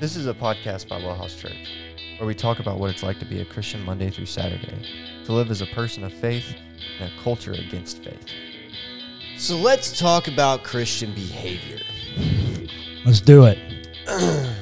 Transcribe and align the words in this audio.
This 0.00 0.16
is 0.16 0.26
a 0.26 0.34
podcast 0.34 0.88
by 0.88 1.00
Wellhouse 1.00 1.38
Church, 1.38 1.56
where 2.18 2.26
we 2.26 2.34
talk 2.34 2.58
about 2.58 2.78
what 2.78 2.90
it's 2.90 3.02
like 3.02 3.18
to 3.20 3.24
be 3.24 3.40
a 3.40 3.44
Christian 3.44 3.82
Monday 3.84 4.10
through 4.10 4.26
Saturday, 4.26 4.82
to 5.24 5.32
live 5.32 5.50
as 5.50 5.62
a 5.62 5.66
person 5.66 6.04
of 6.04 6.12
faith 6.12 6.54
in 7.00 7.06
a 7.06 7.22
culture 7.22 7.52
against 7.52 8.02
faith. 8.04 8.26
So 9.38 9.56
let's 9.56 9.98
talk 9.98 10.28
about 10.28 10.64
Christian 10.64 11.14
behavior. 11.14 11.78
Let's 13.04 13.20
do 13.20 13.44
it. 13.44 13.58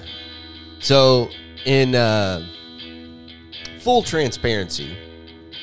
So, 0.81 1.31
in 1.65 1.95
uh, 1.95 2.47
full 3.81 4.03
transparency, 4.03 4.95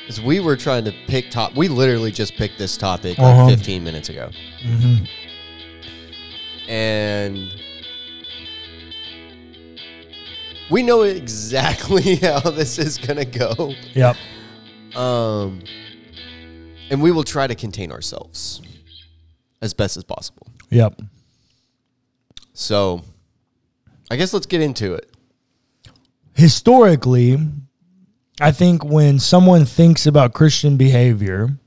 as 0.08 0.20
we 0.20 0.40
were 0.40 0.58
trying 0.58 0.84
to 0.86 0.92
pick 1.06 1.30
top, 1.30 1.56
we 1.56 1.68
literally 1.68 2.10
just 2.10 2.34
picked 2.34 2.58
this 2.58 2.76
topic 2.76 3.20
Uh-huh. 3.20 3.46
like 3.46 3.56
15 3.56 3.84
minutes 3.84 4.10
ago, 4.10 4.32
hmm 4.64 4.96
and 6.68 7.52
we 10.72 10.82
know 10.82 11.02
exactly 11.04 12.16
how 12.16 12.40
this 12.40 12.80
is 12.80 12.98
gonna 12.98 13.26
go. 13.26 13.74
Yep. 13.94 14.16
Um, 14.96 15.62
and 16.90 17.02
we 17.02 17.12
will 17.12 17.24
try 17.24 17.46
to 17.46 17.56
contain 17.56 17.92
ourselves 17.92 18.62
as 19.62 19.74
best 19.74 19.98
as 19.98 20.04
possible. 20.04 20.48
Yep. 20.70 21.02
So, 22.54 23.02
I 24.10 24.16
guess 24.16 24.34
let's 24.34 24.46
get 24.46 24.62
into 24.62 24.94
it. 24.94 25.10
Historically, 26.34 27.38
I 28.40 28.52
think 28.52 28.84
when 28.84 29.20
someone 29.20 29.66
thinks 29.66 30.06
about 30.06 30.34
Christian 30.34 30.78
behavior, 30.78 31.58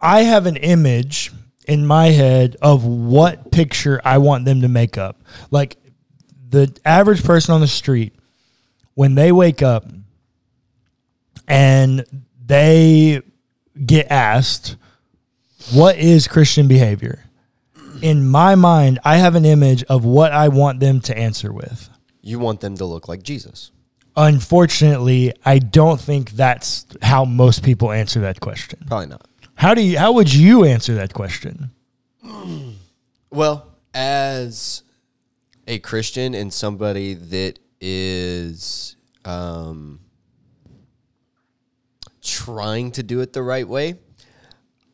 I 0.00 0.22
have 0.22 0.46
an 0.46 0.56
image 0.56 1.32
in 1.66 1.86
my 1.86 2.08
head 2.08 2.56
of 2.60 2.84
what 2.84 3.50
picture 3.50 4.00
I 4.04 4.18
want 4.18 4.44
them 4.44 4.60
to 4.60 4.68
make 4.68 4.98
up. 4.98 5.22
Like 5.50 5.76
the 6.54 6.80
average 6.84 7.24
person 7.24 7.52
on 7.52 7.60
the 7.60 7.66
street, 7.66 8.14
when 8.94 9.16
they 9.16 9.32
wake 9.32 9.60
up 9.62 9.84
and 11.48 12.06
they 12.46 13.20
get 13.84 14.06
asked, 14.10 14.76
What 15.72 15.98
is 15.98 16.28
Christian 16.28 16.68
behavior? 16.68 17.24
In 18.00 18.26
my 18.26 18.54
mind, 18.54 18.98
I 19.04 19.16
have 19.16 19.34
an 19.34 19.44
image 19.44 19.82
of 19.84 20.04
what 20.04 20.32
I 20.32 20.48
want 20.48 20.80
them 20.80 21.00
to 21.02 21.16
answer 21.16 21.52
with. 21.52 21.90
You 22.22 22.38
want 22.38 22.60
them 22.60 22.76
to 22.76 22.84
look 22.84 23.08
like 23.08 23.22
Jesus. 23.22 23.70
Unfortunately, 24.16 25.32
I 25.44 25.58
don't 25.58 26.00
think 26.00 26.30
that's 26.32 26.86
how 27.02 27.24
most 27.24 27.64
people 27.64 27.90
answer 27.90 28.20
that 28.20 28.40
question. 28.40 28.84
Probably 28.86 29.06
not. 29.06 29.26
How 29.56 29.74
do 29.74 29.82
you 29.82 29.98
how 29.98 30.12
would 30.12 30.32
you 30.32 30.64
answer 30.64 30.94
that 30.94 31.12
question? 31.12 31.70
Well, 33.30 33.74
as 33.92 34.82
a 35.66 35.78
Christian 35.78 36.34
and 36.34 36.52
somebody 36.52 37.14
that 37.14 37.58
is 37.80 38.96
um, 39.24 40.00
trying 42.22 42.90
to 42.92 43.02
do 43.02 43.20
it 43.20 43.32
the 43.32 43.42
right 43.42 43.66
way, 43.68 43.98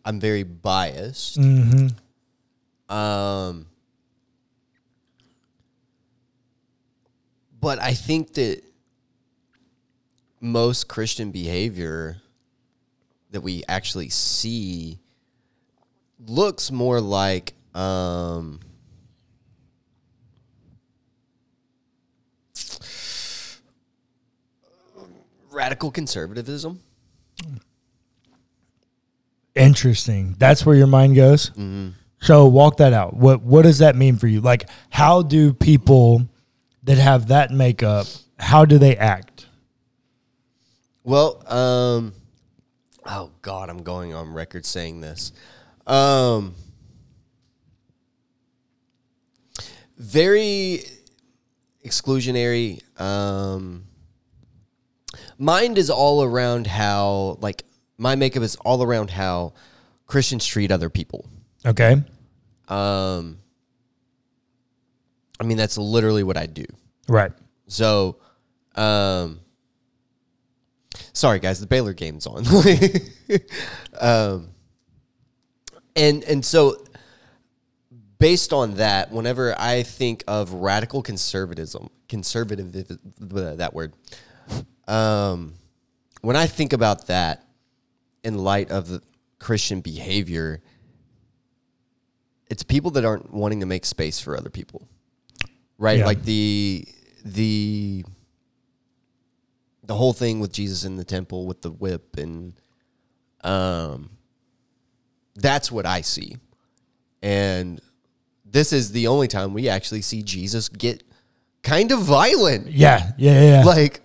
I'm 0.05 0.21
very 0.21 0.43
biased. 0.43 1.39
Um, 2.89 3.67
but 7.61 7.79
I 7.81 7.95
think 7.95 8.35
that 8.35 8.63
most 10.41 10.89
Christian 10.89 11.31
behavior 11.31 12.17
that 13.31 13.43
we 13.43 13.63
actually 13.69 14.09
see 14.09 14.99
looks 16.27 16.71
more 16.73 17.01
like 17.01 17.55
um, 17.75 18.59
radical 25.61 25.91
conservatism. 25.91 26.81
Interesting. 29.55 30.35
That's 30.39 30.65
where 30.65 30.75
your 30.75 30.87
mind 30.87 31.17
goes. 31.17 31.51
So 32.23 32.47
walk 32.47 32.79
that 32.79 32.95
out. 32.95 33.15
What 33.15 33.43
what 33.43 33.63
does 33.63 33.79
that 33.79 33.95
mean 33.95 34.17
for 34.17 34.27
you? 34.27 34.41
Like 34.41 34.71
how 34.89 35.21
do 35.21 35.53
people 35.53 36.27
that 36.85 36.97
have 36.97 37.29
that 37.29 37.51
makeup, 37.51 38.07
how 38.39 38.65
do 38.65 38.79
they 38.79 38.97
act? 38.97 39.49
Well, 41.05 41.43
um, 41.47 42.15
oh 43.05 43.31
God, 43.43 43.69
I'm 43.69 43.83
going 43.83 44.15
on 44.15 44.33
record 44.33 44.65
saying 44.65 45.03
this. 45.03 45.33
Um, 45.87 46.55
very 49.99 50.85
exclusionary. 51.85 52.81
Um, 52.99 53.85
mind 55.41 55.79
is 55.79 55.91
all 55.91 56.23
around 56.23 56.69
how, 56.69 57.39
like, 57.41 57.65
my 57.99 58.15
makeup 58.15 58.43
is 58.43 58.55
all 58.57 58.83
around 58.83 59.11
how 59.11 59.55
Christians 60.07 60.47
treat 60.47 60.71
other 60.71 60.91
people. 60.91 61.27
Okay. 61.67 62.03
Um, 62.69 63.39
I 65.41 65.45
mean, 65.45 65.57
that's 65.57 65.77
literally 65.77 66.23
what 66.23 66.37
I 66.37 66.47
do. 66.47 66.65
Right. 67.09 67.33
So, 67.67 68.19
um, 68.77 69.41
sorry 71.13 71.39
guys, 71.41 71.61
the 71.61 71.67
Baylor 71.67 71.93
game's 71.93 72.27
on. 72.27 72.45
um, 74.01 74.49
and 75.97 76.23
and 76.25 76.45
so 76.45 76.85
based 78.19 78.53
on 78.53 78.75
that, 78.75 79.11
whenever 79.11 79.55
I 79.59 79.83
think 79.83 80.23
of 80.29 80.53
radical 80.53 81.03
conservatism, 81.03 81.91
conservative 82.09 82.73
that 82.73 83.75
word, 83.75 83.95
um, 84.91 85.55
when 86.21 86.37
I 86.37 86.47
think 86.47 86.73
about 86.73 87.07
that 87.07 87.47
in 88.23 88.37
light 88.39 88.71
of 88.71 88.89
the 88.89 89.03
Christian 89.39 89.81
behavior, 89.81 90.61
it's 92.49 92.63
people 92.63 92.91
that 92.93 93.05
aren't 93.05 93.33
wanting 93.33 93.61
to 93.61 93.67
make 93.67 93.87
space 93.87 94.21
for 94.21 94.37
other 94.37 94.51
people 94.51 94.89
right? 95.81 95.99
Yeah. 95.99 96.07
Like 96.07 96.23
the 96.23 96.87
the 97.25 98.05
the 99.83 99.95
whole 99.95 100.13
thing 100.13 100.39
with 100.39 100.53
Jesus 100.53 100.85
in 100.85 100.95
the 100.95 101.05
temple 101.05 101.47
with 101.47 101.63
the 101.63 101.71
whip 101.71 102.17
and 102.17 102.53
um 103.43 104.11
that's 105.35 105.73
what 105.73 105.87
I 105.87 106.03
see. 106.03 106.37
And 107.23 107.81
this 108.45 108.73
is 108.73 108.93
the 108.93 109.09
only 109.09 109.27
time 109.27 109.53
we 109.55 109.69
actually 109.69 110.03
see 110.03 110.23
Jesus 110.23 110.69
get 110.69 111.03
kind 111.63 111.91
of 111.93 112.01
violent. 112.01 112.69
Yeah. 112.69 113.13
Yeah. 113.17 113.33
Yeah. 113.33 113.43
yeah. 113.43 113.65
Like 113.65 114.03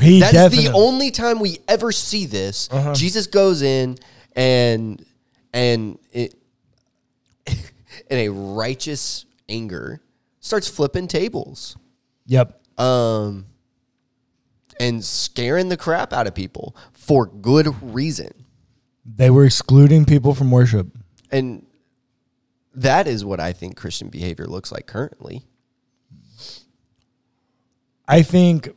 he 0.00 0.20
that's 0.20 0.32
definitely 0.32 0.68
the 0.68 0.74
only 0.74 1.10
time 1.10 1.40
we 1.40 1.58
ever 1.68 1.92
see 1.92 2.26
this. 2.26 2.68
Jesus 2.94 3.26
goes 3.26 3.62
in 3.62 3.98
and 4.36 5.04
and 5.52 5.98
it, 6.12 6.34
in 7.46 8.18
a 8.18 8.28
righteous 8.28 9.26
anger 9.48 10.00
starts 10.40 10.68
flipping 10.68 11.08
tables. 11.08 11.76
Yep. 12.26 12.60
um, 12.78 13.46
and 14.78 15.04
scaring 15.04 15.70
the 15.70 15.76
crap 15.76 16.12
out 16.12 16.26
of 16.26 16.34
people 16.34 16.76
for 16.92 17.26
good 17.26 17.74
reason. 17.82 18.44
They 19.04 19.30
were 19.30 19.44
excluding 19.44 20.04
people 20.04 20.34
from 20.34 20.50
worship. 20.50 20.86
And 21.32 21.66
that 22.74 23.08
is 23.08 23.24
what 23.24 23.40
I 23.40 23.52
think 23.52 23.76
Christian 23.76 24.08
behavior 24.08 24.46
looks 24.46 24.70
like 24.70 24.86
currently. 24.86 25.42
I 28.06 28.22
think 28.22 28.70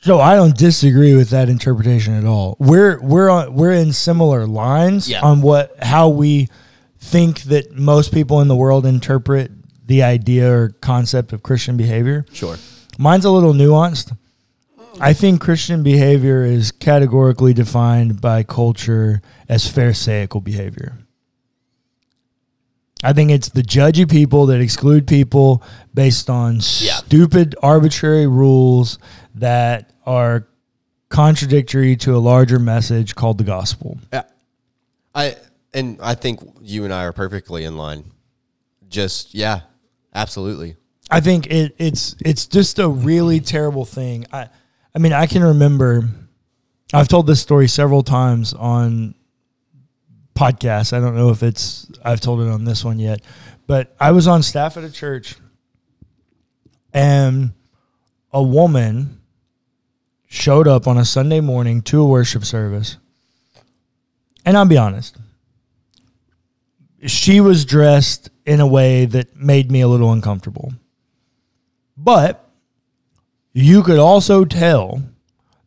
so. 0.00 0.20
I 0.20 0.34
don't 0.34 0.56
disagree 0.56 1.14
with 1.16 1.30
that 1.30 1.48
interpretation 1.48 2.14
at 2.14 2.24
all. 2.24 2.56
We're 2.58 3.00
we're 3.00 3.28
on 3.30 3.54
we're 3.54 3.72
in 3.72 3.92
similar 3.92 4.46
lines 4.46 5.08
Yeah. 5.08 5.20
on 5.22 5.40
what 5.42 5.74
how 5.82 6.08
we 6.08 6.48
think 6.98 7.42
that 7.44 7.72
most 7.76 8.12
people 8.12 8.40
in 8.40 8.48
the 8.48 8.56
world 8.56 8.84
interpret 8.84 9.50
the 9.86 10.02
idea 10.02 10.52
or 10.52 10.68
concept 10.80 11.32
of 11.32 11.42
Christian 11.42 11.76
behavior. 11.76 12.24
Sure. 12.32 12.56
Mine's 12.98 13.24
a 13.24 13.30
little 13.30 13.52
nuanced. 13.54 14.16
I 15.00 15.12
think 15.14 15.40
Christian 15.40 15.82
behavior 15.82 16.44
is 16.44 16.72
categorically 16.72 17.54
defined 17.54 18.20
by 18.20 18.42
culture 18.42 19.22
as 19.48 19.66
Pharisaical 19.66 20.40
behavior. 20.40 20.98
I 23.02 23.12
think 23.12 23.30
it's 23.30 23.48
the 23.48 23.62
judgy 23.62 24.08
people 24.08 24.46
that 24.46 24.60
exclude 24.60 25.06
people 25.06 25.62
based 25.94 26.28
on 26.28 26.56
Yeah. 26.56 26.96
stupid, 26.96 27.56
arbitrary 27.62 28.26
rules 28.26 28.98
that 29.34 29.92
are 30.04 30.46
contradictory 31.08 31.96
to 31.96 32.14
a 32.16 32.18
larger 32.18 32.58
message 32.58 33.14
called 33.14 33.38
the 33.38 33.44
gospel. 33.44 33.98
Yeah. 34.12 34.22
I 35.14 35.36
and 35.72 35.98
I 36.02 36.14
think 36.14 36.40
you 36.60 36.84
and 36.84 36.92
I 36.92 37.04
are 37.04 37.12
perfectly 37.12 37.64
in 37.64 37.76
line. 37.76 38.04
Just 38.88 39.34
yeah, 39.34 39.60
absolutely. 40.14 40.76
I 41.10 41.20
think 41.20 41.46
it, 41.48 41.74
it's 41.78 42.14
it's 42.24 42.46
just 42.46 42.78
a 42.78 42.88
really 42.88 43.40
terrible 43.40 43.84
thing. 43.84 44.26
I 44.32 44.48
I 44.94 44.98
mean 44.98 45.12
I 45.12 45.26
can 45.26 45.42
remember 45.42 46.08
I've 46.92 47.08
told 47.08 47.26
this 47.26 47.40
story 47.40 47.66
several 47.68 48.02
times 48.02 48.52
on 48.54 49.14
podcast. 50.40 50.94
I 50.94 51.00
don't 51.00 51.14
know 51.14 51.28
if 51.28 51.42
it's 51.42 51.90
I've 52.02 52.20
told 52.20 52.40
it 52.40 52.48
on 52.48 52.64
this 52.64 52.82
one 52.82 52.98
yet, 52.98 53.20
but 53.66 53.94
I 54.00 54.12
was 54.12 54.26
on 54.26 54.42
staff 54.42 54.78
at 54.78 54.84
a 54.84 54.90
church, 54.90 55.36
and 56.94 57.52
a 58.32 58.42
woman 58.42 59.20
showed 60.28 60.66
up 60.66 60.86
on 60.86 60.96
a 60.96 61.04
Sunday 61.04 61.40
morning 61.40 61.82
to 61.82 62.00
a 62.00 62.06
worship 62.06 62.44
service, 62.44 62.96
and 64.46 64.56
I'll 64.56 64.64
be 64.64 64.78
honest, 64.78 65.18
she 67.06 67.40
was 67.40 67.66
dressed 67.66 68.30
in 68.46 68.60
a 68.60 68.66
way 68.66 69.04
that 69.04 69.36
made 69.36 69.70
me 69.70 69.82
a 69.82 69.88
little 69.88 70.10
uncomfortable, 70.10 70.72
but 71.98 72.48
you 73.52 73.82
could 73.82 73.98
also 73.98 74.46
tell 74.46 75.02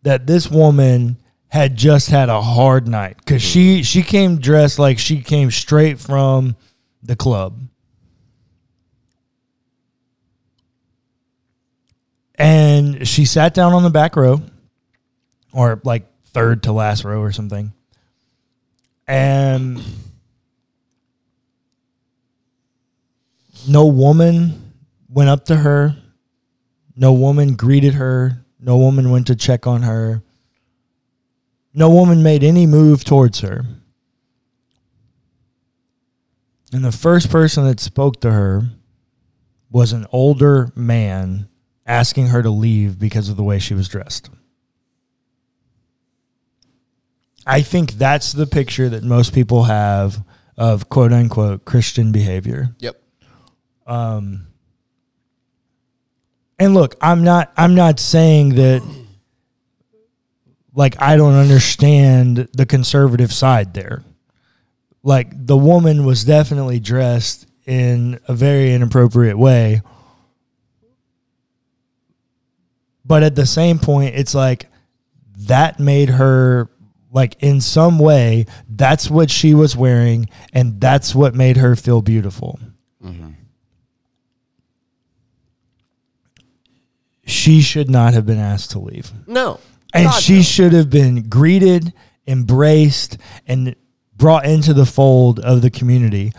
that 0.01 0.25
this 0.25 0.49
woman 0.49 1.17
had 1.53 1.75
just 1.75 2.09
had 2.09 2.29
a 2.29 2.41
hard 2.41 2.87
night. 2.87 3.15
Because 3.17 3.43
hmm. 3.43 3.47
she 3.47 3.83
she 3.83 4.01
came 4.01 4.39
dressed 4.39 4.79
like 4.79 4.97
she 4.97 5.21
came 5.21 5.51
straight 5.51 5.99
from 5.99 6.55
the 7.03 7.15
club. 7.15 7.59
And 12.33 13.07
she 13.07 13.25
sat 13.25 13.53
down 13.53 13.73
on 13.73 13.83
the 13.83 13.91
back 13.91 14.15
row 14.15 14.41
or 15.53 15.79
like 15.83 16.07
third 16.25 16.63
to 16.63 16.71
last 16.71 17.03
row 17.03 17.21
or 17.21 17.31
something. 17.31 17.71
And 19.07 19.79
no 23.69 23.85
woman 23.85 24.73
went 25.07 25.29
up 25.29 25.45
to 25.45 25.57
her. 25.57 25.95
No 26.95 27.13
woman 27.13 27.53
greeted 27.53 27.93
her. 27.93 28.43
No 28.59 28.77
woman 28.77 29.11
went 29.11 29.27
to 29.27 29.35
check 29.35 29.67
on 29.67 29.83
her 29.83 30.23
no 31.73 31.89
woman 31.89 32.21
made 32.21 32.43
any 32.43 32.65
move 32.65 33.03
towards 33.03 33.39
her. 33.39 33.65
And 36.71 36.83
the 36.83 36.91
first 36.91 37.29
person 37.29 37.65
that 37.65 37.79
spoke 37.79 38.19
to 38.21 38.31
her 38.31 38.63
was 39.69 39.93
an 39.93 40.05
older 40.11 40.71
man 40.75 41.47
asking 41.85 42.27
her 42.27 42.41
to 42.41 42.49
leave 42.49 42.97
because 42.97 43.29
of 43.29 43.37
the 43.37 43.43
way 43.43 43.59
she 43.59 43.73
was 43.73 43.87
dressed. 43.87 44.29
I 47.45 47.61
think 47.61 47.93
that's 47.93 48.31
the 48.31 48.47
picture 48.47 48.89
that 48.89 49.03
most 49.03 49.33
people 49.33 49.63
have 49.63 50.23
of 50.57 50.89
quote 50.89 51.11
unquote 51.11 51.65
Christian 51.65 52.11
behavior. 52.11 52.75
Yep. 52.79 53.01
Um, 53.85 54.47
and 56.57 56.73
look, 56.73 56.95
I'm 57.01 57.23
not 57.23 57.51
I'm 57.57 57.75
not 57.75 57.99
saying 57.99 58.55
that 58.55 58.81
like 60.75 61.01
I 61.01 61.15
don't 61.15 61.35
understand 61.35 62.49
the 62.53 62.65
conservative 62.65 63.31
side 63.31 63.73
there. 63.73 64.03
Like 65.03 65.29
the 65.45 65.57
woman 65.57 66.05
was 66.05 66.23
definitely 66.23 66.79
dressed 66.79 67.47
in 67.65 68.19
a 68.27 68.33
very 68.33 68.73
inappropriate 68.73 69.37
way. 69.37 69.81
But 73.05 73.23
at 73.23 73.35
the 73.35 73.45
same 73.45 73.79
point, 73.79 74.15
it's 74.15 74.33
like 74.33 74.67
that 75.39 75.79
made 75.79 76.09
her 76.09 76.69
like 77.11 77.35
in 77.41 77.61
some 77.61 77.99
way 77.99 78.45
that's 78.67 79.09
what 79.09 79.29
she 79.29 79.53
was 79.53 79.75
wearing 79.75 80.27
and 80.51 80.79
that's 80.81 81.13
what 81.13 81.35
made 81.35 81.57
her 81.57 81.75
feel 81.75 82.01
beautiful. 82.01 82.59
Mm-hmm. 83.03 83.31
She 87.25 87.61
should 87.61 87.89
not 87.89 88.13
have 88.13 88.25
been 88.25 88.39
asked 88.39 88.71
to 88.71 88.79
leave. 88.79 89.11
No. 89.27 89.59
And 89.93 90.05
God, 90.05 90.21
she 90.21 90.41
should 90.41 90.73
have 90.73 90.89
been 90.89 91.29
greeted, 91.29 91.93
embraced, 92.27 93.17
and 93.45 93.75
brought 94.15 94.45
into 94.45 94.73
the 94.73 94.85
fold 94.85 95.39
of 95.39 95.61
the 95.61 95.69
community. 95.69 96.31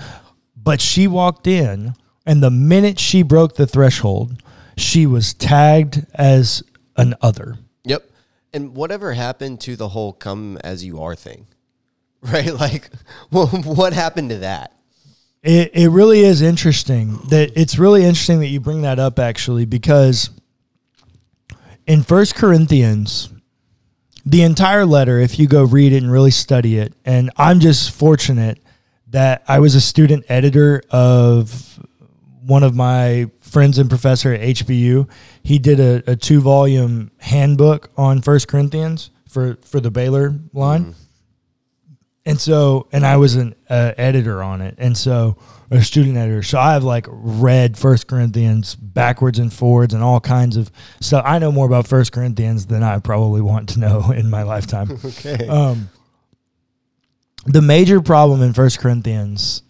But 0.57 0.81
she 0.81 1.07
walked 1.07 1.47
in, 1.47 1.95
and 2.27 2.43
the 2.43 2.51
minute 2.51 2.99
she 2.99 3.23
broke 3.23 3.55
the 3.55 3.67
threshold, 3.67 4.43
she 4.77 5.07
was 5.07 5.35
tagged 5.35 6.07
as 6.15 6.63
an 6.97 7.15
other. 7.21 7.59
Yep. 7.85 8.11
And 8.53 8.75
whatever 8.75 9.13
happened 9.13 9.61
to 9.63 9.77
the 9.77 9.89
whole 9.89 10.13
come 10.13 10.59
as 10.65 10.85
you 10.85 11.01
are 11.03 11.15
thing? 11.15 11.47
Right? 12.25 12.55
Like, 12.55 12.89
well, 13.31 13.49
what 13.49 13.93
happened 13.93 14.31
to 14.31 14.39
that? 14.39 14.73
It, 15.43 15.73
it 15.75 15.89
really 15.91 16.21
is 16.21 16.41
interesting 16.41 17.19
that 17.29 17.53
it's 17.55 17.79
really 17.79 18.03
interesting 18.03 18.41
that 18.41 18.47
you 18.47 18.61
bring 18.61 18.81
that 18.81 18.99
up 18.99 19.19
actually 19.19 19.67
because 19.67 20.31
in 21.87 22.03
First 22.03 22.35
Corinthians, 22.35 23.29
the 24.27 24.43
entire 24.43 24.87
letter, 24.87 25.19
if 25.19 25.39
you 25.39 25.47
go 25.47 25.65
read 25.65 25.93
it 25.93 26.03
and 26.03 26.11
really 26.11 26.31
study 26.31 26.79
it, 26.79 26.95
and 27.05 27.31
I'm 27.37 27.61
just 27.61 27.91
fortunate 27.91 28.63
that 29.09 29.45
I 29.47 29.61
was 29.61 29.75
a 29.75 29.81
student 29.81 30.25
editor 30.29 30.83
of 30.91 31.79
one 32.43 32.63
of 32.63 32.75
my 32.75 33.31
friends 33.41 33.79
and 33.79 33.89
professor 33.89 34.33
at 34.33 34.41
HBU. 34.41 35.09
He 35.43 35.59
did 35.59 35.79
a, 35.79 36.13
a 36.13 36.17
two 36.17 36.41
volume 36.41 37.11
handbook 37.19 37.91
on 37.97 38.23
First 38.23 38.49
Corinthians 38.49 39.11
for, 39.29 39.57
for 39.63 39.81
the 39.81 39.91
Baylor 39.91 40.35
line. 40.53 40.95
And 42.27 42.41
so, 42.41 42.89
and 42.93 43.05
I 43.05 43.19
was 43.19 43.35
an 43.37 43.55
uh, 43.69 43.93
editor 43.99 44.43
on 44.43 44.63
it, 44.63 44.77
and 44.79 44.97
so 44.97 45.37
a 45.75 45.83
student 45.83 46.17
editor. 46.17 46.43
So 46.43 46.59
I've 46.59 46.85
like 46.85 47.07
read 47.09 47.77
First 47.77 48.07
Corinthians 48.07 48.75
backwards 48.75 49.39
and 49.39 49.53
forwards 49.53 49.93
and 49.95 50.03
all 50.03 50.21
kinds 50.21 50.57
of 50.57 50.71
stuff. 51.01 51.25
I 51.27 51.39
know 51.39 51.51
more 51.53 51.67
about 51.67 51.87
First 51.87 52.13
Corinthians 52.13 52.67
than 52.67 52.83
I 52.83 52.99
probably 53.01 53.41
want 53.41 53.71
to 53.71 53.81
know 53.81 54.11
in 54.17 54.31
my 54.31 54.43
lifetime. 54.43 54.99
Okay. 55.05 55.47
Um, 55.49 55.91
the 57.47 57.61
major 57.61 58.01
problem 58.01 58.41
in 58.43 58.53
First 58.55 58.79
Corinthians 58.79 59.63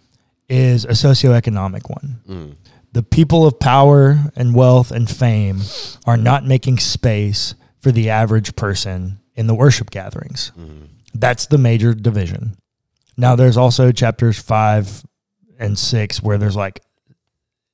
is 0.48 0.84
a 0.84 0.90
socioeconomic 0.90 1.88
one. 1.90 2.56
The 2.92 3.02
people 3.02 3.46
of 3.46 3.58
power 3.58 4.16
and 4.36 4.54
wealth 4.54 4.92
and 4.92 5.10
fame 5.10 5.60
are 6.06 6.16
not 6.16 6.44
making 6.44 6.78
space 6.78 7.54
for 7.80 7.90
the 7.90 8.10
average 8.10 8.54
person 8.54 9.18
in 9.34 9.48
the 9.48 9.54
worship 9.54 9.90
gatherings. 9.90 10.52
That's 11.14 11.46
the 11.46 11.58
major 11.58 11.94
division. 11.94 12.56
Now, 13.16 13.34
there's 13.34 13.56
also 13.56 13.90
chapters 13.90 14.38
five 14.38 15.02
and 15.64 15.78
six 15.78 16.22
where 16.22 16.38
there's 16.38 16.56
like 16.56 16.80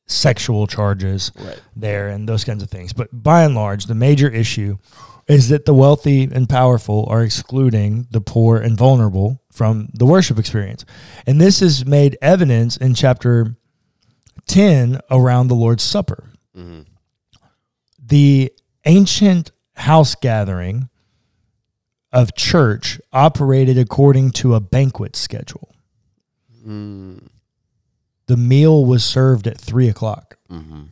sexual 0.07 0.67
charges 0.67 1.31
Right. 1.39 1.61
there 1.77 2.09
and 2.09 2.29
those 2.29 2.45
kinds 2.45 2.63
of 2.63 2.71
things. 2.71 2.93
But 2.93 3.09
by 3.13 3.45
and 3.45 3.55
large, 3.55 3.87
the 3.87 3.95
major 3.95 4.29
issue 4.29 4.79
is 5.29 5.49
that 5.51 5.65
the 5.65 5.75
wealthy 5.75 6.25
and 6.25 6.49
powerful 6.49 7.07
are 7.09 7.23
excluding 7.23 8.09
the 8.11 8.21
poor 8.21 8.57
and 8.59 8.77
vulnerable 8.77 9.41
from 9.53 9.89
the 9.95 10.05
worship 10.07 10.39
experience. 10.39 10.85
And 11.27 11.41
this 11.41 11.63
is 11.63 11.87
made 11.87 12.19
evidence 12.21 12.77
in 12.77 12.95
chapter 12.95 13.55
10 14.47 15.01
around 15.11 15.47
the 15.47 15.55
Lord's 15.55 15.85
Supper. 15.85 16.31
Mm-hmm. 16.57 16.81
The 18.05 18.53
ancient 18.85 19.53
house 19.77 20.17
gathering 20.17 20.89
of 22.13 22.35
church 22.35 23.01
operated 23.13 23.79
according 23.79 24.33
to 24.33 24.57
a 24.57 24.61
banquet 24.61 25.15
schedule. 25.15 25.73
Mm. 26.67 27.29
The 28.31 28.37
meal 28.37 28.85
was 28.85 29.03
served 29.03 29.49
at 29.49 29.59
three 29.59 29.89
o'clock. 29.89 30.37
Mm-hmm. 30.49 30.83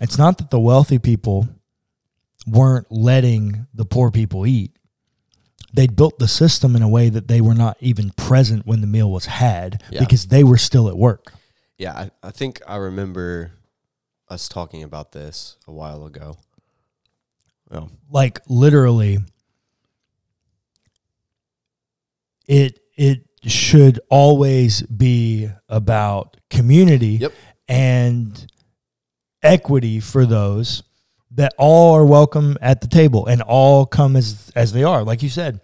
It's 0.00 0.16
not 0.16 0.38
that 0.38 0.48
the 0.48 0.58
wealthy 0.58 0.98
people 0.98 1.46
weren't 2.46 2.90
letting 2.90 3.66
the 3.74 3.84
poor 3.84 4.10
people 4.10 4.46
eat. 4.46 4.74
They'd 5.74 5.94
built 5.94 6.18
the 6.18 6.26
system 6.26 6.74
in 6.74 6.80
a 6.80 6.88
way 6.88 7.10
that 7.10 7.28
they 7.28 7.42
were 7.42 7.52
not 7.54 7.76
even 7.80 8.12
present 8.12 8.64
when 8.66 8.80
the 8.80 8.86
meal 8.86 9.10
was 9.12 9.26
had 9.26 9.82
Yeah. 9.90 10.00
because 10.00 10.28
they 10.28 10.42
were 10.42 10.56
still 10.56 10.88
at 10.88 10.96
work. 10.96 11.34
Yeah, 11.76 11.92
I, 11.92 12.10
I 12.22 12.30
think 12.30 12.62
I 12.66 12.76
remember 12.76 13.52
us 14.30 14.48
talking 14.48 14.82
about 14.82 15.12
this 15.12 15.58
a 15.68 15.72
while 15.72 16.06
ago. 16.06 16.38
Well, 17.70 17.90
like 18.10 18.40
literally 18.48 19.18
it 22.48 22.78
it 22.96 23.26
should 23.46 23.98
always 24.08 24.82
be 24.82 25.48
about 25.68 26.36
community 26.50 27.16
Yep. 27.20 27.32
and 27.68 28.46
equity 29.42 29.98
for 30.00 30.24
those 30.26 30.82
that 31.32 31.52
all 31.58 31.94
are 31.94 32.04
welcome 32.04 32.56
at 32.60 32.80
the 32.80 32.86
table 32.86 33.26
and 33.26 33.42
all 33.42 33.86
come 33.86 34.16
as 34.16 34.52
as 34.54 34.72
they 34.72 34.84
are 34.84 35.02
like 35.02 35.22
you 35.22 35.28
said. 35.28 35.60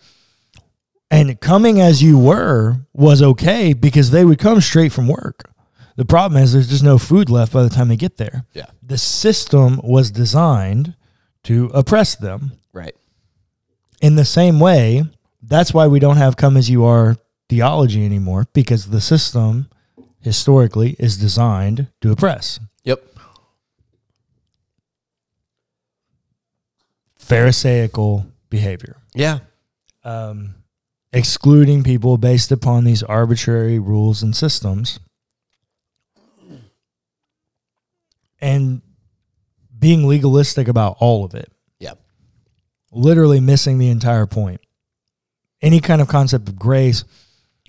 And 1.11 1.41
coming 1.41 1.81
as 1.81 2.03
you 2.03 2.19
were 2.19 2.79
was 2.93 3.23
okay 3.23 3.73
because 3.73 4.11
they 4.11 4.25
would 4.25 4.39
come 4.39 4.61
straight 4.61 4.93
from 4.93 5.09
work. 5.09 5.51
The 5.97 6.05
problem 6.05 6.43
is 6.43 6.53
there's 6.53 6.69
just 6.69 6.85
no 6.85 6.99
food 6.99 7.31
left 7.31 7.53
by 7.53 7.63
the 7.63 7.71
time 7.71 7.89
they 7.89 7.97
get 7.97 8.19
there. 8.19 8.45
Yeah, 8.53 8.67
the 8.83 8.99
system 8.99 9.81
was 9.83 10.11
designed 10.11 10.95
to 11.45 11.71
oppress 11.75 12.15
them. 12.15 12.53
Right. 12.73 12.95
in 14.01 14.15
the 14.17 14.25
same 14.25 14.61
way, 14.61 15.03
that's 15.43 15.73
why 15.75 15.87
we 15.89 15.99
don't 15.99 16.19
have 16.19 16.37
come 16.37 16.57
as 16.57 16.69
you 16.71 16.85
are 16.85 17.17
theology 17.49 18.05
anymore 18.05 18.47
because 18.53 18.87
the 18.91 19.01
system 19.01 19.69
historically 20.21 20.97
is 20.99 21.17
designed 21.17 21.87
to 22.01 22.11
oppress. 22.13 22.61
Yep. 22.85 23.03
Pharisaical 27.17 28.27
behavior. 28.51 28.97
Yeah. 29.15 29.41
Um, 30.05 30.55
excluding 31.13 31.83
people 31.83 32.17
based 32.19 32.53
upon 32.53 32.85
these 32.85 33.03
arbitrary 33.03 33.79
rules 33.79 34.23
and 34.23 34.35
systems 34.37 35.01
and 38.41 38.83
being 39.79 40.07
legalistic 40.07 40.69
about 40.69 40.97
all 41.01 41.25
of 41.25 41.35
it 41.35 41.51
Yeah. 41.81 41.95
literally 42.93 43.41
missing 43.41 43.79
the 43.79 43.89
entire 43.89 44.27
point 44.27 44.61
any 45.63 45.81
kind 45.81 46.01
of 46.01 46.09
concept 46.09 46.49
of 46.49 46.57
grace 46.59 47.05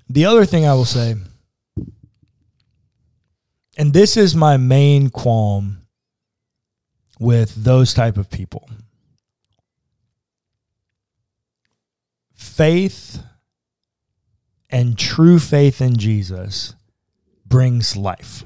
the 0.10 0.26
other 0.26 0.46
thing 0.46 0.66
i 0.66 0.74
will 0.74 0.86
say 0.86 1.16
and 3.78 3.94
this 3.94 4.18
is 4.18 4.36
my 4.36 4.58
main 4.58 5.10
qualm 5.10 5.78
with 7.20 7.64
those 7.64 7.94
type 7.94 8.18
of 8.18 8.30
people 8.30 8.70
faith 12.34 13.22
and 14.70 14.98
true 14.98 15.40
faith 15.40 15.82
in 15.82 15.98
jesus 15.98 16.76
brings 17.46 17.96
life 17.98 18.44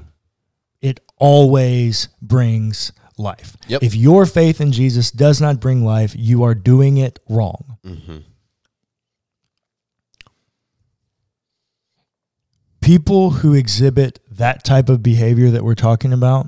it 0.80 1.00
always 1.18 2.08
brings 2.20 2.92
life 3.16 3.56
Yep. 3.68 3.82
if 3.82 3.94
your 3.94 4.26
faith 4.26 4.60
in 4.60 4.72
jesus 4.72 5.10
does 5.10 5.40
not 5.40 5.60
bring 5.60 5.84
life 5.84 6.14
you 6.16 6.42
are 6.42 6.54
doing 6.54 6.96
it 6.96 7.18
wrong 7.28 7.78
Mm-hmm. 7.84 8.18
People 12.84 13.30
who 13.30 13.54
exhibit 13.54 14.20
that 14.30 14.62
type 14.64 14.88
of 14.88 15.02
behavior 15.02 15.50
that 15.50 15.64
we're 15.64 15.74
talking 15.74 16.12
about 16.12 16.46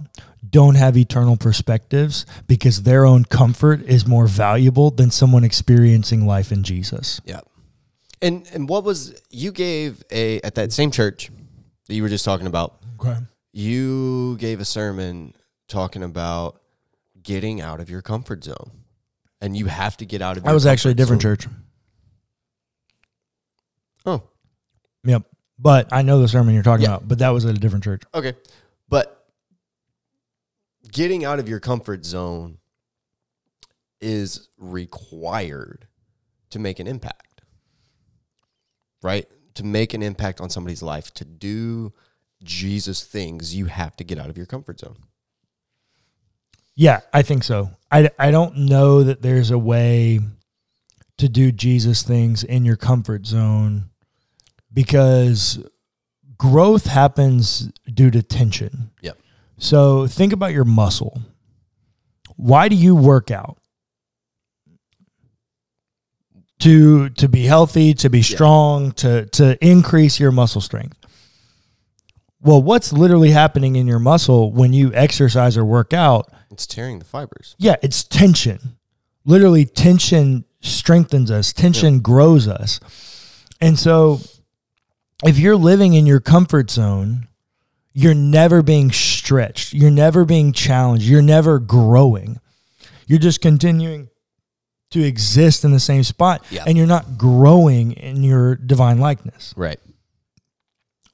don't 0.49 0.75
have 0.76 0.97
eternal 0.97 1.37
perspectives 1.37 2.26
because 2.47 2.83
their 2.83 3.05
own 3.05 3.25
comfort 3.25 3.83
is 3.83 4.07
more 4.07 4.26
valuable 4.26 4.90
than 4.90 5.11
someone 5.11 5.45
experiencing 5.45 6.26
life 6.26 6.52
in 6.52 6.62
Jesus. 6.62 7.21
Yeah. 7.25 7.40
And 8.23 8.47
and 8.52 8.69
what 8.69 8.85
was 8.85 9.21
you 9.31 9.52
gave 9.52 10.02
a 10.11 10.40
at 10.43 10.55
that 10.55 10.73
same 10.73 10.90
church 10.90 11.31
that 11.87 11.95
you 11.95 12.02
were 12.02 12.09
just 12.09 12.25
talking 12.25 12.47
about? 12.47 12.76
Okay. 13.00 13.16
You 13.52 14.37
gave 14.38 14.61
a 14.61 14.64
sermon 14.64 15.35
talking 15.69 16.02
about 16.02 16.61
getting 17.23 17.61
out 17.61 17.81
of 17.81 17.90
your 17.90 18.02
comfort 18.02 18.45
zone. 18.45 18.71
And 19.40 19.57
you 19.57 19.66
have 19.66 19.97
to 19.99 20.07
get 20.07 20.23
out 20.23 20.37
of 20.37 20.45
your 20.45 20.50
That 20.50 20.55
was 20.55 20.64
actually 20.66 20.93
a 20.93 20.95
different 20.95 21.21
zone. 21.23 21.37
church. 21.37 21.47
Oh, 24.07 24.23
Yep. 25.05 25.25
But 25.59 25.89
I 25.93 26.03
know 26.03 26.21
the 26.21 26.29
sermon 26.29 26.55
you're 26.55 26.63
talking 26.63 26.85
Yeah. 26.85 26.97
about, 26.97 27.09
but 27.09 27.19
that 27.21 27.31
was 27.31 27.45
at 27.45 27.55
a 27.57 27.59
different 27.59 27.85
church. 27.85 28.03
okay. 28.15 28.35
But 28.89 29.27
getting 30.93 31.25
out 31.25 31.39
of 31.39 31.49
your 31.49 31.61
comfort 31.61 32.05
zone 32.05 32.59
is 34.01 34.49
required 34.59 35.89
to 36.51 36.59
make 36.59 36.79
an 36.79 36.87
impact. 36.87 37.41
Right? 39.03 39.27
To 39.55 39.65
make 39.65 39.95
an 39.95 40.03
impact 40.03 40.41
on 40.41 40.51
somebody's 40.51 40.83
life, 40.83 41.13
to 41.15 41.25
do 41.25 41.93
Jesus 42.43 43.03
things, 43.05 43.55
you 43.55 43.67
have 43.67 43.97
to 43.97 44.05
get 44.05 44.19
out 44.19 44.29
of 44.31 44.37
your 44.37 44.47
comfort 44.47 44.81
zone. 44.81 44.97
Yeah, 46.75 47.01
I 47.13 47.23
think 47.23 47.43
so. 47.43 47.71
I, 47.91 48.11
I 48.19 48.31
don't 48.31 48.57
know 48.59 49.03
that 49.03 49.23
there's 49.23 49.51
a 49.51 49.59
way 49.59 50.21
to 51.17 51.29
do 51.29 51.51
Jesus 51.51 52.03
things 52.03 52.45
in 52.45 52.67
your 52.67 52.77
comfort 52.77 53.25
zone 53.27 53.89
because 54.76 55.59
growth 56.37 56.87
happens 56.87 57.73
due 57.92 58.11
to 58.12 58.23
tension. 58.23 58.90
Yep. 59.00 59.18
So 59.59 60.06
think 60.06 60.33
about 60.33 60.52
your 60.52 60.66
muscle. 60.66 61.21
Why 62.37 62.68
do 62.68 62.76
you 62.76 62.95
work 62.95 63.30
out? 63.33 63.56
To 66.61 67.11
to 67.11 67.28
be 67.28 67.45
healthy, 67.45 67.92
to 67.95 68.09
be 68.09 68.23
strong, 68.23 68.92
to 68.92 69.26
to 69.26 69.62
increase 69.64 70.18
your 70.18 70.33
muscle 70.33 70.62
strength. 70.62 70.99
Well, 72.40 72.62
what's 72.62 72.92
literally 72.95 73.30
happening 73.30 73.76
in 73.76 73.87
your 73.87 73.99
muscle 73.99 74.52
when 74.52 74.73
you 74.73 74.92
exercise 74.95 75.56
or 75.59 75.64
work 75.66 75.92
out 75.92 76.30
It's 76.50 76.66
tearing 76.66 76.99
the 76.99 77.04
fibers. 77.04 77.56
yeah, 77.59 77.76
it's 77.83 78.04
tension. 78.04 78.76
Literally, 79.26 79.66
tension 79.66 80.45
strengthens 80.61 81.30
us, 81.30 81.52
tension 81.52 82.00
grows 82.00 82.47
us. 82.49 82.80
And 83.61 83.78
so, 83.78 84.21
if 85.25 85.38
you're 85.38 85.56
living 85.56 85.94
in 85.94 86.06
your 86.06 86.20
comfort 86.20 86.70
zone, 86.70 87.28
you're 87.92 88.14
never 88.14 88.62
being 88.62 88.92
stretched, 88.92 89.73
you're 89.73 89.90
never 89.90 90.25
being 90.25 90.52
challenged, 90.52 91.04
you're 91.06 91.23
never 91.23 91.58
growing. 91.58 92.38
You're 93.06 93.18
just 93.18 93.40
continuing 93.40 94.08
to 94.90 95.02
exist 95.02 95.64
in 95.64 95.73
the 95.73 95.80
same 95.80 96.02
spot, 96.02 96.44
Yeah. 96.50 96.64
and 96.66 96.76
you're 96.76 96.87
not 96.87 97.16
growing 97.18 97.92
in 97.92 98.23
your 98.23 98.54
divine 98.54 98.99
likeness 98.99 99.52
Right. 99.56 99.80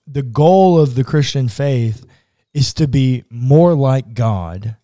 the 0.07 0.23
goal 0.23 0.79
of 0.81 0.95
the 0.95 1.05
Christian 1.05 1.49
faith 1.49 2.05
is 2.53 2.75
to 2.75 2.87
be 2.89 3.25
more 3.31 3.75
like 3.75 4.15
God 4.15 4.77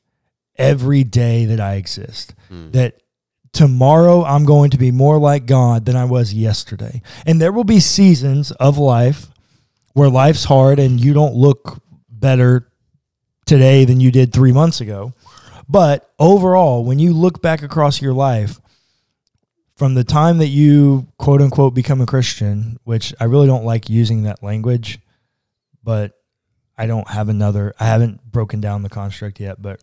every 0.56 1.04
day 1.04 1.44
that 1.44 1.60
I 1.60 1.74
exist. 1.74 2.34
Hmm. 2.48 2.70
That 2.70 2.94
tomorrow 3.52 4.24
I'm 4.24 4.44
going 4.44 4.70
to 4.70 4.78
be 4.78 4.90
more 4.90 5.18
like 5.18 5.46
God 5.46 5.84
than 5.84 5.96
I 5.96 6.04
was 6.04 6.34
yesterday. 6.34 7.02
And 7.26 7.40
there 7.40 7.52
will 7.52 7.64
be 7.64 7.80
seasons 7.80 8.50
of 8.52 8.78
life 8.78 9.28
where 9.92 10.08
life's 10.08 10.44
hard 10.44 10.78
and 10.78 11.00
you 11.00 11.12
don't 11.12 11.34
look 11.34 11.82
better 12.08 12.70
today 13.46 13.84
than 13.84 14.00
you 14.00 14.10
did 14.10 14.32
three 14.32 14.52
months 14.52 14.80
ago. 14.80 15.12
But 15.68 16.10
overall, 16.18 16.84
when 16.84 16.98
you 16.98 17.12
look 17.12 17.42
back 17.42 17.62
across 17.62 18.00
your 18.00 18.14
life, 18.14 18.60
from 19.76 19.94
the 19.94 20.04
time 20.04 20.38
that 20.38 20.48
you 20.48 21.06
quote 21.18 21.40
unquote 21.40 21.74
become 21.74 22.00
a 22.00 22.06
Christian, 22.06 22.78
which 22.84 23.14
I 23.20 23.24
really 23.24 23.46
don't 23.46 23.64
like 23.64 23.88
using 23.88 24.24
that 24.24 24.42
language, 24.42 24.98
but 25.84 26.12
I 26.76 26.86
don't 26.86 27.08
have 27.08 27.28
another 27.28 27.74
I 27.78 27.86
haven't 27.86 28.22
broken 28.24 28.60
down 28.60 28.82
the 28.82 28.88
construct 28.88 29.40
yet, 29.40 29.60
but 29.62 29.82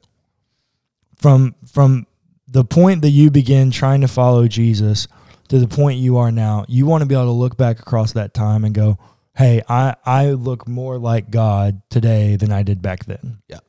from 1.17 1.55
from 1.72 2.07
the 2.55 2.63
point 2.63 3.01
that 3.01 3.09
you 3.09 3.29
begin 3.29 3.69
trying 3.69 4.00
to 4.00 4.07
follow 4.07 4.47
Jesus 4.47 5.09
to 5.50 5.59
the 5.59 5.67
point 5.67 6.00
you 6.00 6.15
are 6.15 6.31
now, 6.31 6.63
you 6.69 6.85
want 6.85 7.01
to 7.01 7.05
be 7.05 7.13
able 7.13 7.25
to 7.25 7.31
look 7.31 7.57
back 7.57 7.79
across 7.79 8.13
that 8.13 8.33
time 8.33 8.63
and 8.63 8.74
go, 8.74 8.97
"Hey, 9.35 9.62
I 9.67 9.95
I 10.05 10.29
look 10.29 10.65
more 10.65 10.97
like 10.97 11.29
God 11.29 11.81
today 11.89 12.38
than 12.38 12.53
I 12.53 12.63
did 12.63 12.81
back 12.81 13.03
then." 13.07 13.39
Yeah. 13.50 13.59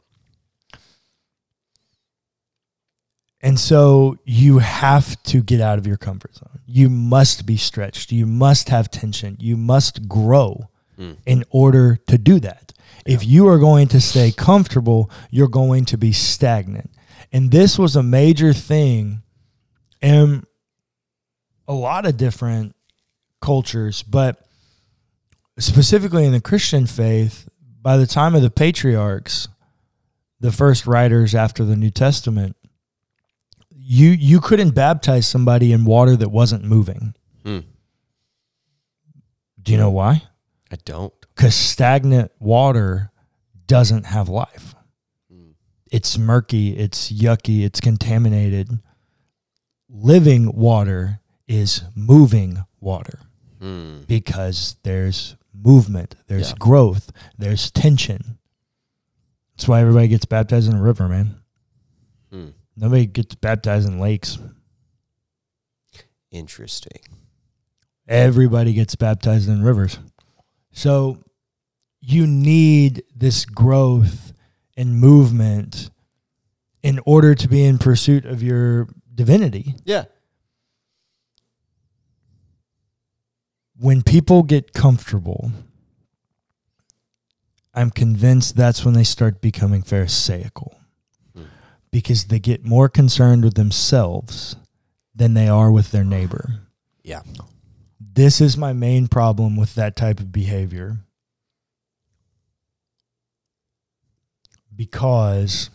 And 3.42 3.58
so 3.58 4.18
you 4.24 4.60
have 4.60 5.20
to 5.24 5.42
get 5.42 5.60
out 5.60 5.78
of 5.78 5.86
your 5.88 5.96
comfort 5.96 6.36
zone. 6.36 6.60
You 6.64 6.88
must 6.88 7.44
be 7.44 7.56
stretched. 7.56 8.12
You 8.12 8.24
must 8.24 8.68
have 8.68 8.88
tension. 8.88 9.36
You 9.40 9.56
must 9.56 10.08
grow 10.08 10.70
hmm. 10.94 11.14
in 11.26 11.42
order 11.50 11.96
to 12.06 12.18
do 12.18 12.38
that. 12.38 12.72
If 13.04 13.26
you 13.26 13.48
are 13.48 13.58
going 13.58 13.88
to 13.88 14.00
stay 14.00 14.30
comfortable, 14.30 15.10
you're 15.32 15.48
going 15.48 15.86
to 15.86 15.98
be 15.98 16.12
stagnant. 16.12 16.92
And 17.36 17.50
this 17.50 17.78
was 17.78 17.96
a 17.96 18.02
major 18.02 18.54
thing 18.54 19.20
in 20.00 20.42
a 21.68 21.74
lot 21.74 22.06
of 22.06 22.16
different 22.16 22.74
cultures, 23.42 24.02
but 24.02 24.42
specifically 25.58 26.24
in 26.24 26.32
the 26.32 26.40
Christian 26.40 26.86
faith, 26.86 27.46
by 27.82 27.98
the 27.98 28.06
time 28.06 28.34
of 28.34 28.40
the 28.40 28.48
patriarchs, 28.48 29.48
the 30.40 30.50
first 30.50 30.86
writers 30.86 31.34
after 31.34 31.62
the 31.62 31.76
New 31.76 31.90
Testament, 31.90 32.56
you 33.70 34.12
you 34.12 34.40
couldn't 34.40 34.70
baptize 34.70 35.28
somebody 35.28 35.72
in 35.74 35.84
water 35.84 36.16
that 36.16 36.30
wasn't 36.30 36.64
moving. 36.64 37.14
Hmm. 37.44 37.58
Do 39.62 39.72
you 39.72 39.76
know 39.76 39.90
why? 39.90 40.22
I 40.72 40.76
don't. 40.86 41.12
Because 41.34 41.54
stagnant 41.54 42.32
water 42.38 43.10
doesn't 43.66 44.06
have 44.06 44.30
life. 44.30 44.74
It's 45.90 46.18
murky, 46.18 46.76
it's 46.76 47.12
yucky, 47.12 47.64
it's 47.64 47.80
contaminated. 47.80 48.80
Living 49.88 50.52
water 50.54 51.20
is 51.46 51.82
moving 51.94 52.64
water 52.80 53.20
Hmm. 53.60 54.00
because 54.08 54.76
there's 54.82 55.36
movement, 55.54 56.16
there's 56.26 56.50
Yeah. 56.50 56.56
growth, 56.58 57.12
there's 57.38 57.70
tension. 57.70 58.38
That's 59.56 59.68
why 59.68 59.80
everybody 59.80 60.08
gets 60.08 60.24
baptized 60.26 60.68
in 60.68 60.76
a 60.76 60.82
river, 60.82 61.08
man. 61.08 61.36
Hmm. 62.30 62.48
Nobody 62.76 63.06
gets 63.06 63.34
baptized 63.36 63.88
in 63.88 63.98
lakes. 63.98 64.38
Interesting. 66.30 67.00
Everybody 68.08 68.72
gets 68.74 68.94
baptized 68.94 69.48
in 69.48 69.62
rivers. 69.62 69.98
So 70.72 71.22
you 72.00 72.26
need 72.26 73.02
this 73.14 73.44
growth 73.46 74.25
and 74.76 74.98
movement 74.98 75.90
in 76.82 77.00
order 77.04 77.34
to 77.34 77.48
be 77.48 77.64
in 77.64 77.78
pursuit 77.78 78.24
of 78.24 78.42
your 78.42 78.88
divinity. 79.14 79.74
Yeah. 79.84 80.04
When 83.78 84.02
people 84.02 84.42
get 84.42 84.72
comfortable, 84.72 85.50
I'm 87.74 87.90
convinced 87.90 88.56
that's 88.56 88.84
when 88.84 88.94
they 88.94 89.04
start 89.04 89.40
becoming 89.40 89.82
pharisaical 89.82 90.76
hmm. 91.34 91.44
because 91.90 92.24
they 92.24 92.38
get 92.38 92.64
more 92.64 92.88
concerned 92.88 93.44
with 93.44 93.54
themselves 93.54 94.56
than 95.14 95.34
they 95.34 95.48
are 95.48 95.70
with 95.70 95.90
their 95.90 96.04
neighbor. 96.04 96.60
Yeah. 97.02 97.22
this 98.00 98.40
is 98.40 98.56
my 98.56 98.72
main 98.72 99.06
problem 99.08 99.56
with 99.56 99.74
that 99.76 99.94
type 99.94 100.18
of 100.18 100.32
behavior. 100.32 100.98
Because 104.76 105.70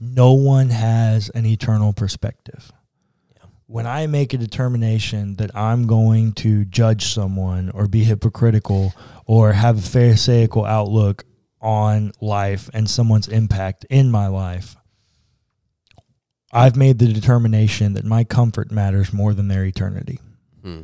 no 0.00 0.32
one 0.32 0.70
has 0.70 1.28
an 1.30 1.44
eternal 1.44 1.92
perspective. 1.92 2.72
When 3.66 3.86
I 3.86 4.06
make 4.06 4.32
a 4.32 4.38
determination 4.38 5.36
that 5.36 5.54
I'm 5.54 5.86
going 5.86 6.32
to 6.34 6.64
judge 6.64 7.12
someone 7.12 7.70
or 7.70 7.86
be 7.86 8.02
hypocritical 8.04 8.94
or 9.26 9.52
have 9.52 9.78
a 9.78 9.82
pharisaical 9.82 10.64
outlook 10.64 11.24
on 11.60 12.12
life 12.20 12.70
and 12.72 12.90
someone's 12.90 13.28
impact 13.28 13.84
in 13.90 14.10
my 14.10 14.26
life, 14.26 14.74
I've 16.50 16.74
made 16.74 16.98
the 16.98 17.12
determination 17.12 17.92
that 17.92 18.04
my 18.04 18.24
comfort 18.24 18.72
matters 18.72 19.12
more 19.12 19.34
than 19.34 19.48
their 19.48 19.64
eternity. 19.64 20.18
Hmm. 20.62 20.80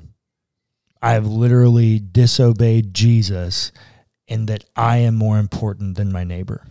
I've 1.03 1.27
literally 1.27 1.99
disobeyed 1.99 2.95
Jesus 2.95 3.73
in 4.29 4.47
that 4.47 4.65
I 4.75 4.99
am 4.99 5.15
more 5.15 5.39
important 5.39 5.97
than 5.97 6.13
my 6.13 6.25
neighbor. 6.25 6.67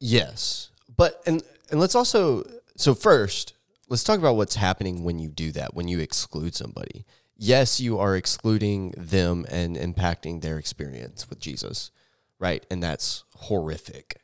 Yes, 0.00 0.70
but 0.96 1.22
and 1.26 1.42
and 1.70 1.80
let's 1.80 1.94
also 1.94 2.44
so 2.76 2.94
first 2.94 3.54
let's 3.88 4.04
talk 4.04 4.18
about 4.18 4.36
what's 4.36 4.54
happening 4.56 5.02
when 5.02 5.18
you 5.18 5.28
do 5.28 5.50
that 5.52 5.74
when 5.74 5.88
you 5.88 5.98
exclude 5.98 6.54
somebody. 6.54 7.04
Yes, 7.36 7.80
you 7.80 7.98
are 7.98 8.16
excluding 8.16 8.92
them 8.96 9.46
and 9.48 9.76
impacting 9.76 10.40
their 10.42 10.58
experience 10.58 11.28
with 11.30 11.38
Jesus, 11.38 11.90
right? 12.38 12.64
And 12.70 12.82
that's 12.82 13.24
horrific. 13.34 14.20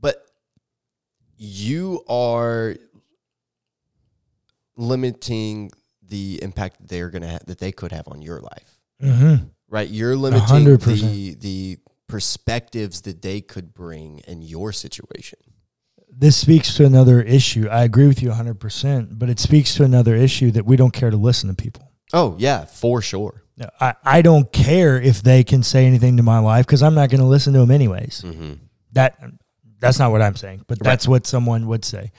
But 0.00 0.26
you 1.36 2.02
are 2.08 2.76
limiting 4.76 5.70
the 6.02 6.40
impact 6.42 6.86
they're 6.88 7.10
gonna 7.10 7.30
ha- 7.32 7.38
that 7.46 7.58
they 7.58 7.72
could 7.72 7.92
have 7.92 8.08
on 8.08 8.22
your 8.22 8.40
life, 8.40 8.80
Mm-hmm. 9.02 9.46
Right? 9.68 9.88
You're 9.88 10.16
limiting 10.16 10.46
hundred 10.46 10.80
the 10.80 10.84
percent. 10.84 11.40
the 11.40 11.78
perspectives 12.08 13.02
that 13.02 13.22
they 13.22 13.40
could 13.40 13.74
bring 13.74 14.20
in 14.20 14.42
your 14.42 14.72
situation. 14.72 15.38
This 16.08 16.36
speaks 16.36 16.74
to 16.76 16.86
another 16.86 17.20
issue. 17.20 17.68
I 17.68 17.84
agree 17.84 18.06
with 18.06 18.22
you 18.22 18.30
100%, 18.30 19.18
but 19.18 19.28
it 19.28 19.38
speaks 19.38 19.74
to 19.74 19.82
another 19.82 20.14
issue 20.14 20.50
that 20.52 20.64
we 20.64 20.76
don't 20.76 20.92
care 20.92 21.10
to 21.10 21.16
listen 21.16 21.48
to 21.48 21.54
people. 21.54 21.92
Oh 22.12 22.36
yeah, 22.38 22.64
for 22.64 23.02
sure. 23.02 23.42
I, 23.80 23.94
I 24.04 24.22
don't 24.22 24.50
care 24.52 25.00
if 25.00 25.22
they 25.22 25.42
can 25.42 25.62
say 25.62 25.86
anything 25.86 26.18
to 26.18 26.22
my 26.22 26.38
life 26.38 26.66
because 26.66 26.82
I'm 26.82 26.94
not 26.94 27.10
going 27.10 27.20
to 27.20 27.26
listen 27.26 27.52
to 27.54 27.60
them 27.60 27.70
anyways. 27.70 28.22
Mm-hmm. 28.22 28.52
That 28.92 29.18
that's 29.78 29.98
not 29.98 30.10
what 30.10 30.22
I'm 30.22 30.36
saying, 30.36 30.64
but 30.66 30.78
that's 30.78 31.08
what 31.08 31.26
someone 31.26 31.66
would 31.66 31.84
say. 31.84 32.12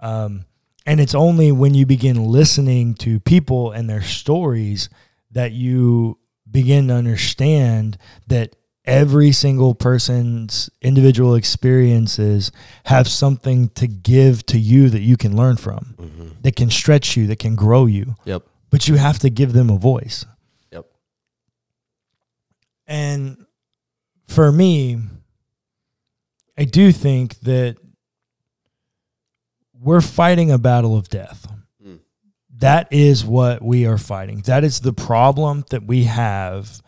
Um, 0.00 0.44
and 0.86 1.00
it's 1.00 1.14
only 1.14 1.52
when 1.52 1.74
you 1.74 1.86
begin 1.86 2.24
listening 2.24 2.94
to 2.96 3.20
people 3.20 3.72
and 3.72 3.88
their 3.88 4.02
stories 4.02 4.88
that 5.32 5.52
you 5.52 6.18
begin 6.54 6.88
to 6.88 6.94
understand 6.94 7.98
that 8.28 8.54
every 8.86 9.32
single 9.32 9.74
person's 9.74 10.70
individual 10.80 11.34
experiences 11.34 12.52
have 12.84 13.08
something 13.08 13.68
to 13.70 13.86
give 13.88 14.46
to 14.46 14.58
you 14.58 14.88
that 14.88 15.00
you 15.00 15.16
can 15.16 15.36
learn 15.36 15.56
from, 15.56 15.94
Mm-hmm. 15.98 16.28
that 16.42 16.54
can 16.56 16.70
stretch 16.70 17.16
you, 17.16 17.26
that 17.26 17.38
can 17.40 17.56
grow 17.56 17.86
you. 17.86 18.14
Yep. 18.24 18.44
But 18.70 18.86
you 18.88 18.94
have 18.94 19.18
to 19.20 19.30
give 19.30 19.52
them 19.52 19.68
a 19.68 19.76
voice. 19.76 20.24
Yep. 20.70 20.86
And 22.86 23.46
for 24.28 24.52
me, 24.52 25.00
I 26.56 26.64
do 26.64 26.92
think 26.92 27.40
that 27.40 27.76
we're 29.80 30.00
fighting 30.00 30.50
a 30.52 30.58
battle 30.58 30.96
of 30.96 31.08
death. 31.08 31.48
That 32.64 32.90
is 32.90 33.26
what 33.26 33.60
we 33.60 33.84
are 33.84 33.98
fighting. 33.98 34.40
That 34.46 34.64
is 34.64 34.80
the 34.80 34.94
problem 34.94 35.66
that 35.68 35.84
we 35.86 36.04
have 36.04 36.80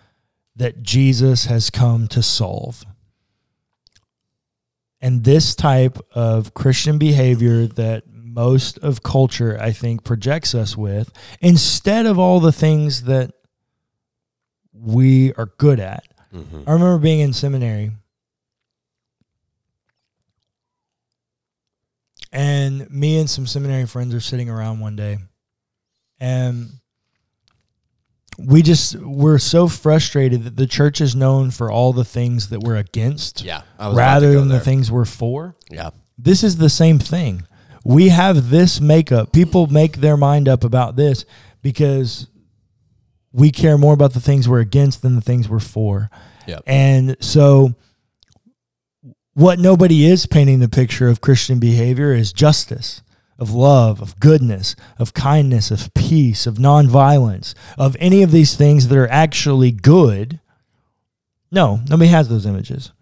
that 0.57 0.83
Jesus 0.83 1.45
has 1.45 1.69
come 1.69 2.09
to 2.09 2.23
solve. 2.23 2.83
And 5.03 5.23
this 5.23 5.55
type 5.55 5.99
of 6.13 6.55
Christian 6.55 6.97
behavior 6.97 7.67
that 7.67 8.05
most 8.09 8.79
of 8.79 9.03
culture, 9.03 9.59
I 9.61 9.73
think, 9.73 10.03
projects 10.03 10.55
us 10.55 10.79
with, 10.79 11.13
instead 11.43 12.07
of 12.07 12.19
all 12.19 12.41
the 12.41 12.53
things 12.53 13.03
that 13.03 13.33
we 14.73 15.35
are 15.35 15.53
good 15.59 15.79
at. 15.79 16.05
Mm-hmm. 16.35 16.63
I 16.67 16.73
remember 16.73 16.97
being 16.97 17.21
in 17.21 17.35
seminary 17.35 17.93
and 22.33 22.91
me 22.91 23.19
and 23.19 23.29
some 23.29 23.47
seminary 23.47 23.85
friends 23.85 24.15
are 24.15 24.21
sitting 24.21 24.49
around 24.49 24.81
one 24.81 24.97
day 24.97 25.19
and 26.21 26.71
we 28.39 28.63
just 28.63 28.97
we're 28.97 29.39
so 29.39 29.67
frustrated 29.69 30.45
that 30.45 30.57
the 30.57 30.67
church 30.67 31.01
is 31.01 31.17
known 31.17 31.51
for 31.51 31.71
all 31.71 31.93
the 31.93 32.05
things 32.05 32.51
that 32.51 32.61
we're 32.61 32.77
against 32.77 33.43
Yeah. 33.43 33.63
I 33.79 33.89
was 33.89 33.97
about 33.97 34.21
to 34.21 34.27
rather 34.27 34.33
than 34.39 34.49
the 34.49 34.61
things 34.61 34.91
we're 34.91 35.05
for. 35.05 35.57
Yeah. 35.71 35.91
This 36.19 36.43
is 36.43 36.59
the 36.59 36.69
same 36.69 36.99
thing. 36.99 37.47
We 37.85 38.09
have 38.09 38.51
this 38.51 38.81
makeup. 38.81 39.33
People 39.33 39.69
make 39.69 39.99
their 39.99 40.17
mind 40.17 40.49
up 40.49 40.65
about 40.65 40.97
this 40.97 41.25
because 41.63 42.27
we 43.33 43.51
care 43.51 43.79
more 43.79 43.95
about 43.95 44.13
the 44.13 44.21
things 44.21 44.49
we're 44.49 44.61
against 44.61 45.03
than 45.03 45.15
the 45.15 45.21
things 45.21 45.49
we're 45.49 45.61
for. 45.61 46.11
Yep. 46.47 46.63
And 46.67 47.17
so 47.21 47.75
what 49.35 49.59
nobody 49.59 50.07
is 50.07 50.27
painting 50.27 50.61
the 50.61 50.69
picture 50.69 51.09
of 51.09 51.21
Christian 51.21 51.59
behavior 51.59 52.13
is 52.13 52.33
justice, 52.33 53.03
of 53.39 53.53
love, 53.53 54.01
of 54.01 54.19
goodness, 54.19 54.75
of 54.99 55.13
kindness, 55.15 55.71
of 55.71 55.93
peace, 55.95 56.47
of 56.47 56.55
nonviolence, 56.57 57.55
of 57.77 57.97
any 58.01 58.23
of 58.23 58.31
these 58.31 58.55
things 58.57 58.89
that 58.89 58.97
are 58.99 59.09
actually 59.09 59.71
good. 59.71 60.41
No, 61.53 61.81
nobody 61.89 62.09
has 62.11 62.29
those 62.29 62.47
images. 62.47 62.93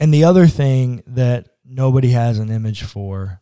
And 0.00 0.12
the 0.12 0.24
other 0.24 0.46
thing 0.46 1.02
that 1.06 1.48
nobody 1.64 2.10
has 2.10 2.38
an 2.38 2.50
image 2.50 2.82
for, 2.82 3.40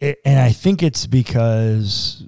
it, 0.00 0.18
and 0.24 0.38
I 0.38 0.50
think 0.52 0.82
it's 0.82 1.06
because 1.06 2.26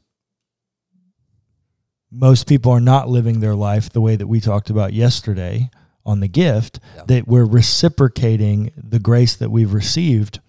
most 2.11 2.47
people 2.47 2.71
are 2.73 2.81
not 2.81 3.09
living 3.09 3.41
their 3.41 3.55
life 3.55 3.89
the 3.91 4.01
way 4.01 4.17
that 4.17 4.27
we 4.27 4.41
talked 4.41 4.71
about 4.71 4.93
yesterday 4.93 5.71
on 6.05 6.21
the 6.21 6.29
gift, 6.29 6.79
Yeah. 6.97 7.05
that 7.07 7.29
we're 7.29 7.45
reciprocating 7.47 8.71
the 8.77 8.99
grace 8.99 9.35
that 9.37 9.51
we've 9.51 9.73
received 9.73 10.41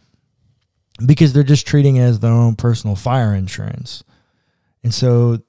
because 1.05 1.33
they're 1.33 1.43
just 1.43 1.67
treating 1.67 1.95
it 1.95 2.03
as 2.03 2.19
their 2.19 2.31
own 2.31 2.55
personal 2.55 2.95
fire 2.95 3.33
insurance. 3.33 4.03
And 4.83 4.93
so 4.93 5.39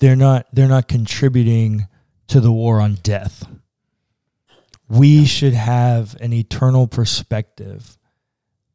they're 0.00 0.16
not 0.16 0.46
they're 0.52 0.68
not 0.68 0.88
contributing 0.88 1.88
to 2.28 2.40
the 2.40 2.52
war 2.52 2.80
on 2.80 2.94
death. 2.96 3.46
We 4.88 5.24
should 5.24 5.54
have 5.54 6.14
an 6.20 6.32
eternal 6.32 6.86
perspective 6.86 7.96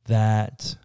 that 0.05 0.75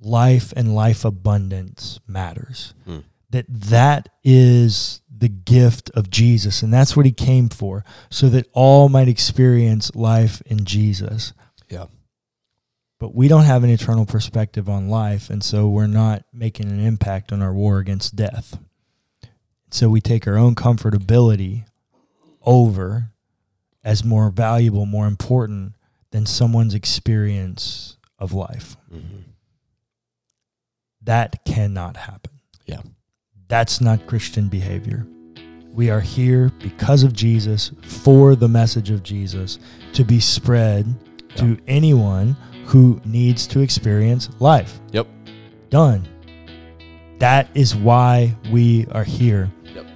life 0.00 0.52
and 0.56 0.74
life 0.74 1.04
abundance 1.04 2.00
matters. 2.06 2.74
Hmm. 2.84 2.98
That 3.30 3.46
that 3.48 4.08
is 4.24 5.02
the 5.10 5.28
gift 5.28 5.90
of 5.94 6.10
Jesus 6.10 6.62
and 6.62 6.72
that's 6.72 6.96
what 6.96 7.04
he 7.04 7.10
came 7.12 7.48
for 7.48 7.84
so 8.08 8.28
that 8.28 8.46
all 8.52 8.88
might 8.88 9.08
experience 9.08 9.94
life 9.94 10.40
in 10.46 10.64
Jesus. 10.64 11.32
Yeah. 11.68 11.86
But 12.98 13.14
we 13.14 13.28
don't 13.28 13.44
have 13.44 13.62
an 13.62 13.70
eternal 13.70 14.06
perspective 14.06 14.68
on 14.68 14.88
life 14.88 15.30
and 15.30 15.42
so 15.42 15.68
we're 15.68 15.86
not 15.86 16.24
making 16.32 16.68
an 16.70 16.80
impact 16.80 17.32
on 17.32 17.42
our 17.42 17.52
war 17.52 17.78
against 17.78 18.16
death. 18.16 18.58
So 19.70 19.88
we 19.88 20.00
take 20.00 20.26
our 20.26 20.36
own 20.36 20.54
comfortability 20.54 21.64
over 22.42 23.10
as 23.84 24.04
more 24.04 24.30
valuable, 24.30 24.86
more 24.86 25.06
important 25.06 25.74
than 26.10 26.26
someone's 26.26 26.74
experience 26.74 27.96
of 28.18 28.32
life. 28.32 28.76
Mm-hmm. 28.92 29.18
That 31.02 31.44
cannot 31.44 31.96
happen. 31.96 32.32
Yeah. 32.66 32.82
That's 33.48 33.80
not 33.80 34.06
Christian 34.06 34.48
behavior. 34.48 35.06
We 35.72 35.90
are 35.90 36.00
here 36.00 36.50
because 36.58 37.02
of 37.02 37.12
Jesus, 37.12 37.70
for 37.82 38.34
the 38.34 38.48
message 38.48 38.90
of 38.90 39.02
Jesus, 39.02 39.58
to 39.92 40.04
be 40.04 40.18
spread 40.18 40.94
to 41.36 41.56
anyone 41.66 42.36
who 42.68 43.00
needs 43.06 43.46
to 43.46 43.60
experience 43.60 44.28
life. 44.40 44.78
Yep. 44.92 45.06
Done. 45.70 46.06
That 47.18 47.48
is 47.54 47.74
why 47.74 48.36
we 48.52 48.86
are 48.92 49.04
here. 49.04 49.50
Yep. 49.64 49.86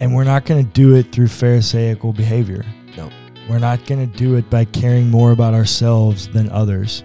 And 0.00 0.14
we're 0.14 0.24
not 0.24 0.46
going 0.46 0.64
to 0.64 0.72
do 0.72 0.96
it 0.96 1.12
through 1.12 1.28
Pharisaical 1.28 2.14
behavior. 2.14 2.64
No. 2.96 3.10
We're 3.46 3.58
not 3.58 3.84
going 3.84 4.10
to 4.10 4.18
do 4.18 4.36
it 4.36 4.48
by 4.48 4.64
caring 4.64 5.10
more 5.10 5.32
about 5.32 5.52
ourselves 5.52 6.28
than 6.28 6.48
others. 6.48 7.04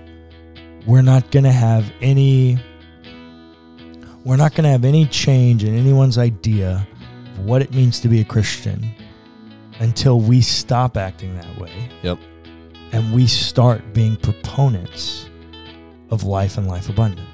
We're 0.86 1.02
not 1.02 1.30
going 1.30 1.44
to 1.44 1.52
have 1.52 1.92
any 2.00 2.58
we're 4.24 4.38
not 4.38 4.56
going 4.56 4.64
to 4.64 4.70
have 4.70 4.86
any 4.86 5.06
change 5.08 5.66
in 5.66 5.76
anyone's 5.76 6.18
idea 6.18 6.88
of 7.34 7.40
what 7.40 7.62
it 7.62 7.74
means 7.74 8.00
to 8.00 8.08
be 8.08 8.22
a 8.22 8.24
Christian 8.24 8.96
until 9.80 10.22
we 10.22 10.40
stop 10.40 10.96
acting 10.96 11.36
that 11.36 11.60
way. 11.60 11.90
Yep. 12.04 12.20
And 12.94 13.12
we 13.12 13.26
start 13.26 13.82
being 13.94 14.16
proponents 14.16 15.28
of 16.12 16.24
life 16.24 16.60
and 16.60 16.68
life 16.68 16.90
abundant. 16.90 17.28